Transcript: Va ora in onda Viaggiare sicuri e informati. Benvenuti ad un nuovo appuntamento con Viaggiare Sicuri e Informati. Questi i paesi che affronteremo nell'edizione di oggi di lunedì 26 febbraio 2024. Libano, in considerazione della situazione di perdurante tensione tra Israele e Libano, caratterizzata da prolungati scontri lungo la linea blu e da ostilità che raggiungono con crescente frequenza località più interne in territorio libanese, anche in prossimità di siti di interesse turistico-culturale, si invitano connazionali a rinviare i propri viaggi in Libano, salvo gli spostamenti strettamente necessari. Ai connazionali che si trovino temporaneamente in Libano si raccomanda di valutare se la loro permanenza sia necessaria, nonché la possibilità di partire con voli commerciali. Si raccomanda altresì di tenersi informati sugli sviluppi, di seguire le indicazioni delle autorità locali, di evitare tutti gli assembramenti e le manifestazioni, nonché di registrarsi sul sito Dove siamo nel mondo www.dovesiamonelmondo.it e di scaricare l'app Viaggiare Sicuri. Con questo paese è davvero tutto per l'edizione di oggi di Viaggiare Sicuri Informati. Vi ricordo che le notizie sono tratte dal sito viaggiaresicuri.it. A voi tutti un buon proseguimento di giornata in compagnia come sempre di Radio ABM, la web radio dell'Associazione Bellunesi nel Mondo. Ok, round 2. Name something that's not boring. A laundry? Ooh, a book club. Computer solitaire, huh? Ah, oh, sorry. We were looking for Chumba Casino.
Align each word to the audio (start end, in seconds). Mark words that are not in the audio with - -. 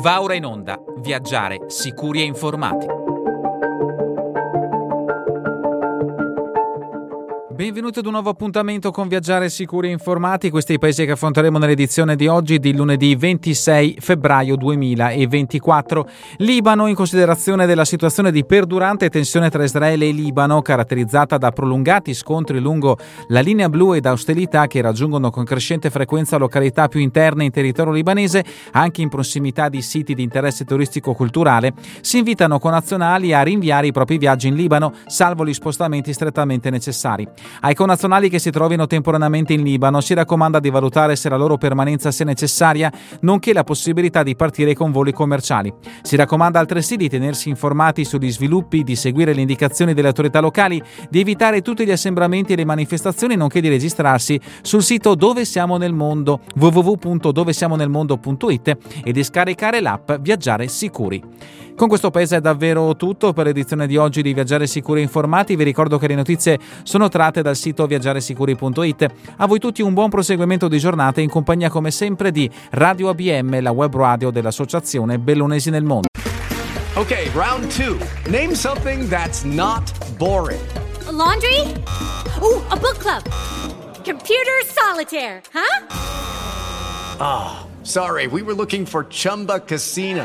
Va 0.00 0.22
ora 0.22 0.34
in 0.34 0.44
onda 0.44 0.80
Viaggiare 0.98 1.64
sicuri 1.66 2.20
e 2.20 2.24
informati. 2.24 2.97
Benvenuti 7.58 7.98
ad 7.98 8.06
un 8.06 8.12
nuovo 8.12 8.30
appuntamento 8.30 8.92
con 8.92 9.08
Viaggiare 9.08 9.48
Sicuri 9.48 9.88
e 9.88 9.90
Informati. 9.90 10.48
Questi 10.48 10.74
i 10.74 10.78
paesi 10.78 11.04
che 11.04 11.10
affronteremo 11.10 11.58
nell'edizione 11.58 12.14
di 12.14 12.28
oggi 12.28 12.60
di 12.60 12.72
lunedì 12.72 13.16
26 13.16 13.96
febbraio 13.98 14.54
2024. 14.54 16.08
Libano, 16.36 16.86
in 16.86 16.94
considerazione 16.94 17.66
della 17.66 17.84
situazione 17.84 18.30
di 18.30 18.44
perdurante 18.44 19.08
tensione 19.08 19.50
tra 19.50 19.64
Israele 19.64 20.06
e 20.06 20.12
Libano, 20.12 20.62
caratterizzata 20.62 21.36
da 21.36 21.50
prolungati 21.50 22.14
scontri 22.14 22.60
lungo 22.60 22.96
la 23.26 23.40
linea 23.40 23.68
blu 23.68 23.92
e 23.96 24.00
da 24.00 24.12
ostilità 24.12 24.68
che 24.68 24.80
raggiungono 24.80 25.30
con 25.30 25.42
crescente 25.42 25.90
frequenza 25.90 26.36
località 26.36 26.86
più 26.86 27.00
interne 27.00 27.42
in 27.42 27.50
territorio 27.50 27.92
libanese, 27.92 28.44
anche 28.70 29.02
in 29.02 29.08
prossimità 29.08 29.68
di 29.68 29.82
siti 29.82 30.14
di 30.14 30.22
interesse 30.22 30.64
turistico-culturale, 30.64 31.72
si 32.02 32.18
invitano 32.18 32.60
connazionali 32.60 33.34
a 33.34 33.42
rinviare 33.42 33.88
i 33.88 33.92
propri 33.92 34.16
viaggi 34.16 34.46
in 34.46 34.54
Libano, 34.54 34.92
salvo 35.06 35.44
gli 35.44 35.52
spostamenti 35.52 36.12
strettamente 36.12 36.70
necessari. 36.70 37.28
Ai 37.60 37.74
connazionali 37.74 38.28
che 38.28 38.38
si 38.38 38.50
trovino 38.50 38.86
temporaneamente 38.86 39.52
in 39.52 39.62
Libano 39.62 40.00
si 40.00 40.14
raccomanda 40.14 40.60
di 40.60 40.70
valutare 40.70 41.16
se 41.16 41.28
la 41.28 41.36
loro 41.36 41.58
permanenza 41.58 42.10
sia 42.10 42.24
necessaria, 42.24 42.90
nonché 43.20 43.52
la 43.52 43.64
possibilità 43.64 44.22
di 44.22 44.36
partire 44.36 44.74
con 44.74 44.92
voli 44.92 45.12
commerciali. 45.12 45.72
Si 46.02 46.16
raccomanda 46.16 46.58
altresì 46.58 46.96
di 46.96 47.08
tenersi 47.08 47.48
informati 47.48 48.04
sugli 48.04 48.30
sviluppi, 48.30 48.84
di 48.84 48.96
seguire 48.96 49.32
le 49.34 49.40
indicazioni 49.40 49.94
delle 49.94 50.08
autorità 50.08 50.40
locali, 50.40 50.82
di 51.08 51.20
evitare 51.20 51.62
tutti 51.62 51.84
gli 51.84 51.90
assembramenti 51.90 52.52
e 52.52 52.56
le 52.56 52.64
manifestazioni, 52.64 53.36
nonché 53.36 53.60
di 53.60 53.68
registrarsi 53.68 54.40
sul 54.62 54.82
sito 54.82 55.14
Dove 55.14 55.44
siamo 55.44 55.76
nel 55.76 55.92
mondo 55.92 56.40
www.dovesiamonelmondo.it 56.54 58.76
e 59.04 59.12
di 59.12 59.24
scaricare 59.24 59.80
l'app 59.80 60.12
Viaggiare 60.20 60.68
Sicuri. 60.68 61.22
Con 61.78 61.86
questo 61.86 62.10
paese 62.10 62.38
è 62.38 62.40
davvero 62.40 62.96
tutto 62.96 63.32
per 63.32 63.46
l'edizione 63.46 63.86
di 63.86 63.96
oggi 63.96 64.20
di 64.20 64.34
Viaggiare 64.34 64.66
Sicuri 64.66 65.00
Informati. 65.00 65.54
Vi 65.54 65.62
ricordo 65.62 65.96
che 65.96 66.08
le 66.08 66.16
notizie 66.16 66.58
sono 66.82 67.08
tratte 67.08 67.37
dal 67.42 67.56
sito 67.56 67.86
viaggiaresicuri.it. 67.86 69.10
A 69.36 69.46
voi 69.46 69.58
tutti 69.58 69.82
un 69.82 69.94
buon 69.94 70.10
proseguimento 70.10 70.68
di 70.68 70.78
giornata 70.78 71.20
in 71.20 71.28
compagnia 71.28 71.70
come 71.70 71.90
sempre 71.90 72.30
di 72.30 72.50
Radio 72.70 73.08
ABM, 73.08 73.60
la 73.60 73.70
web 73.70 73.94
radio 73.94 74.30
dell'Associazione 74.30 75.18
Bellunesi 75.18 75.70
nel 75.70 75.84
Mondo. 75.84 76.08
Ok, 76.94 77.30
round 77.32 77.66
2. 77.72 77.96
Name 78.28 78.54
something 78.54 79.08
that's 79.08 79.44
not 79.44 79.92
boring. 80.16 80.60
A 81.06 81.12
laundry? 81.12 81.60
Ooh, 82.42 82.60
a 82.70 82.76
book 82.76 82.98
club. 82.98 83.22
Computer 84.04 84.64
solitaire, 84.66 85.40
huh? 85.52 85.86
Ah, 87.20 87.60
oh, 87.60 87.84
sorry. 87.84 88.26
We 88.26 88.42
were 88.42 88.54
looking 88.54 88.84
for 88.84 89.04
Chumba 89.08 89.60
Casino. 89.60 90.24